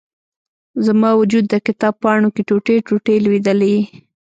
[0.85, 3.75] زما و جود، د کتاب پاڼو کې، ټوټي، ټوټي لویدلي